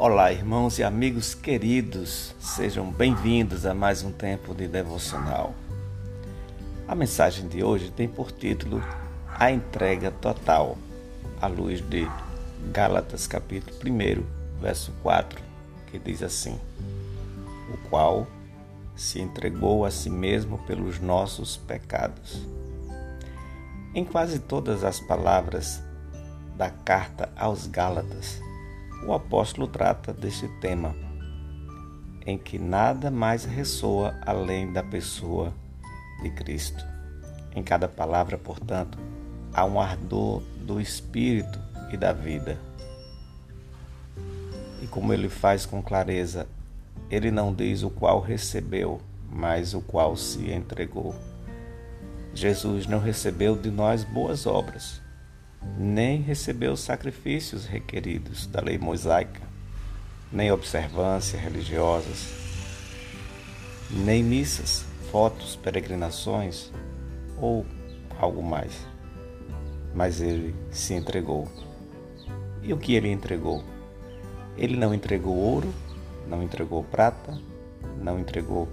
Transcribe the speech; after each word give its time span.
Olá, 0.00 0.30
irmãos 0.30 0.78
e 0.78 0.84
amigos 0.84 1.34
queridos, 1.34 2.32
sejam 2.38 2.88
bem-vindos 2.88 3.66
a 3.66 3.74
mais 3.74 4.04
um 4.04 4.12
tempo 4.12 4.54
de 4.54 4.68
devocional. 4.68 5.52
A 6.86 6.94
mensagem 6.94 7.48
de 7.48 7.64
hoje 7.64 7.90
tem 7.90 8.06
por 8.06 8.30
título 8.30 8.80
A 9.28 9.50
Entrega 9.50 10.12
Total, 10.12 10.78
à 11.40 11.48
luz 11.48 11.80
de 11.80 12.08
Gálatas, 12.70 13.26
capítulo 13.26 13.76
1, 13.92 14.60
verso 14.60 14.92
4, 15.02 15.42
que 15.88 15.98
diz 15.98 16.22
assim: 16.22 16.60
O 17.74 17.88
qual 17.88 18.24
se 18.94 19.20
entregou 19.20 19.84
a 19.84 19.90
si 19.90 20.08
mesmo 20.08 20.58
pelos 20.58 21.00
nossos 21.00 21.56
pecados. 21.56 22.46
Em 23.92 24.04
quase 24.04 24.38
todas 24.38 24.84
as 24.84 25.00
palavras 25.00 25.82
da 26.56 26.70
carta 26.70 27.28
aos 27.36 27.66
Gálatas, 27.66 28.40
o 29.06 29.12
apóstolo 29.12 29.66
trata 29.66 30.12
deste 30.12 30.48
tema, 30.60 30.94
em 32.26 32.36
que 32.36 32.58
nada 32.58 33.10
mais 33.10 33.44
ressoa 33.44 34.14
além 34.26 34.72
da 34.72 34.82
pessoa 34.82 35.52
de 36.22 36.30
Cristo. 36.30 36.84
Em 37.54 37.62
cada 37.62 37.88
palavra, 37.88 38.36
portanto, 38.36 38.98
há 39.52 39.64
um 39.64 39.80
ardor 39.80 40.42
do 40.66 40.80
espírito 40.80 41.58
e 41.90 41.96
da 41.96 42.12
vida. 42.12 42.58
E 44.82 44.86
como 44.86 45.12
ele 45.12 45.28
faz 45.28 45.64
com 45.64 45.82
clareza, 45.82 46.46
ele 47.10 47.30
não 47.30 47.54
diz 47.54 47.82
o 47.82 47.90
qual 47.90 48.20
recebeu, 48.20 49.00
mas 49.30 49.74
o 49.74 49.80
qual 49.80 50.16
se 50.16 50.50
entregou. 50.50 51.14
Jesus 52.34 52.86
não 52.86 53.00
recebeu 53.00 53.56
de 53.56 53.70
nós 53.70 54.04
boas 54.04 54.46
obras, 54.46 55.00
nem 55.76 56.20
recebeu 56.20 56.72
os 56.72 56.80
sacrifícios 56.80 57.66
requeridos 57.66 58.46
da 58.46 58.60
lei 58.60 58.78
mosaica, 58.78 59.40
nem 60.30 60.50
observâncias 60.52 61.40
religiosas, 61.40 62.28
nem 63.90 64.22
missas, 64.22 64.84
fotos, 65.10 65.56
peregrinações 65.56 66.70
ou 67.40 67.64
algo 68.18 68.42
mais. 68.42 68.72
Mas 69.94 70.20
ele 70.20 70.54
se 70.70 70.94
entregou. 70.94 71.48
E 72.62 72.72
o 72.72 72.76
que 72.76 72.94
ele 72.94 73.10
entregou? 73.10 73.64
Ele 74.56 74.76
não 74.76 74.92
entregou 74.92 75.36
ouro, 75.36 75.72
não 76.26 76.42
entregou 76.42 76.84
prata, 76.84 77.38
não 77.96 78.18
entregou 78.18 78.68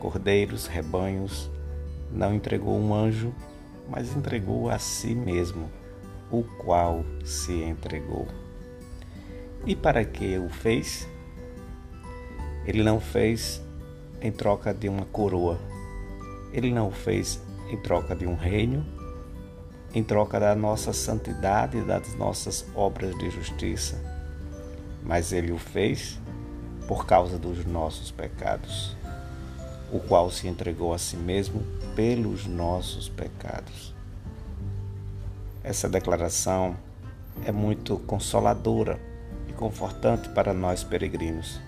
cordeiros, 0.00 0.66
rebanhos, 0.66 1.50
não 2.10 2.34
entregou 2.34 2.78
um 2.78 2.94
anjo, 2.94 3.32
mas 3.88 4.16
entregou 4.16 4.70
a 4.70 4.78
si 4.78 5.14
mesmo 5.14 5.70
o 6.30 6.42
qual 6.42 7.04
se 7.24 7.62
entregou. 7.62 8.26
E 9.66 9.74
para 9.74 10.04
que 10.04 10.38
o 10.38 10.48
fez? 10.48 11.08
Ele 12.66 12.82
não 12.82 13.00
fez 13.00 13.62
em 14.20 14.30
troca 14.30 14.74
de 14.74 14.88
uma 14.88 15.04
coroa, 15.06 15.58
ele 16.52 16.70
não 16.72 16.90
fez 16.90 17.40
em 17.70 17.76
troca 17.76 18.14
de 18.14 18.26
um 18.26 18.34
reino, 18.34 18.84
em 19.94 20.02
troca 20.02 20.38
da 20.38 20.54
nossa 20.54 20.92
santidade 20.92 21.78
e 21.78 21.82
das 21.82 22.14
nossas 22.14 22.66
obras 22.74 23.16
de 23.18 23.30
justiça, 23.30 23.98
mas 25.02 25.32
ele 25.32 25.52
o 25.52 25.58
fez 25.58 26.18
por 26.86 27.06
causa 27.06 27.38
dos 27.38 27.64
nossos 27.64 28.10
pecados, 28.10 28.96
o 29.92 29.98
qual 30.00 30.30
se 30.30 30.46
entregou 30.46 30.92
a 30.92 30.98
si 30.98 31.16
mesmo 31.16 31.62
pelos 31.94 32.46
nossos 32.46 33.08
pecados. 33.08 33.97
Essa 35.68 35.86
declaração 35.86 36.78
é 37.44 37.52
muito 37.52 37.98
consoladora 37.98 38.98
e 39.46 39.52
confortante 39.52 40.26
para 40.30 40.54
nós 40.54 40.82
peregrinos, 40.82 41.60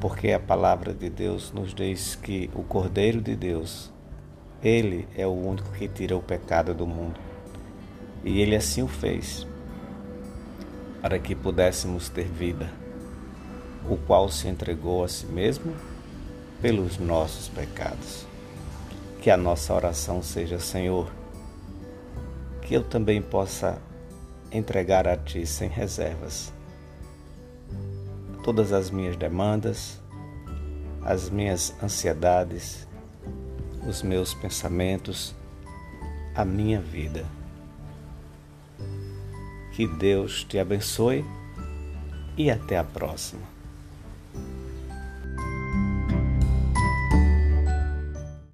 porque 0.00 0.32
a 0.32 0.40
palavra 0.40 0.94
de 0.94 1.10
Deus 1.10 1.52
nos 1.52 1.74
diz 1.74 2.14
que 2.14 2.48
o 2.54 2.62
Cordeiro 2.62 3.20
de 3.20 3.36
Deus, 3.36 3.92
ele 4.64 5.06
é 5.14 5.26
o 5.26 5.34
único 5.34 5.70
que 5.72 5.86
tira 5.86 6.16
o 6.16 6.22
pecado 6.22 6.72
do 6.72 6.86
mundo. 6.86 7.20
E 8.24 8.40
ele 8.40 8.56
assim 8.56 8.82
o 8.82 8.88
fez, 8.88 9.46
para 11.02 11.18
que 11.18 11.34
pudéssemos 11.34 12.08
ter 12.08 12.24
vida, 12.24 12.70
o 13.86 13.98
qual 13.98 14.30
se 14.30 14.48
entregou 14.48 15.04
a 15.04 15.08
si 15.08 15.26
mesmo 15.26 15.76
pelos 16.62 16.96
nossos 16.96 17.50
pecados. 17.50 18.26
Que 19.20 19.30
a 19.30 19.36
nossa 19.36 19.74
oração 19.74 20.22
seja, 20.22 20.58
Senhor, 20.58 21.12
que 22.72 22.76
eu 22.76 22.82
também 22.82 23.20
possa 23.20 23.78
entregar 24.50 25.06
a 25.06 25.14
Ti 25.14 25.44
sem 25.44 25.68
reservas 25.68 26.50
todas 28.42 28.72
as 28.72 28.90
minhas 28.90 29.14
demandas, 29.14 30.00
as 31.02 31.28
minhas 31.28 31.74
ansiedades, 31.82 32.88
os 33.86 34.02
meus 34.02 34.32
pensamentos, 34.32 35.34
a 36.34 36.46
minha 36.46 36.80
vida. 36.80 37.26
Que 39.72 39.86
Deus 39.86 40.42
te 40.42 40.58
abençoe 40.58 41.26
e 42.38 42.50
até 42.50 42.78
a 42.78 42.84
próxima. 42.84 43.42